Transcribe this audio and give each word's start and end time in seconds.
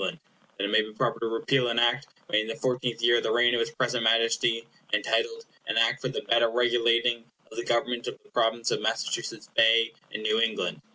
And 0.01 0.17
that 0.57 0.63
it 0.65 0.69
may 0.71 0.81
be 0.81 0.93
proper 0.93 1.19
to 1.19 1.27
repeal 1.27 1.67
an 1.67 1.77
Act 1.77 2.07
made 2.31 2.41
in 2.41 2.47
the 2.47 2.55
fourteenth 2.55 3.03
year 3.03 3.17
of 3.17 3.23
the 3.23 3.31
reign 3.31 3.53
of 3.53 3.59
his 3.59 3.69
present 3.69 4.03
Majesty, 4.03 4.65
entitled, 4.91 5.45
An 5.67 5.77
Act 5.77 6.01
for 6.01 6.07
the 6.07 6.23
better 6.23 6.49
regulating 6.49 7.25
of 7.51 7.55
the 7.59 7.63
Government 7.63 8.07
of 8.07 8.17
the 8.23 8.29
Province 8.31 8.71
of 8.71 8.79
the 8.79 8.83
Massachusetts 8.83 9.49
Bay, 9.55 9.93
in 10.09 10.23
New 10.23 10.41
England. 10.41 10.81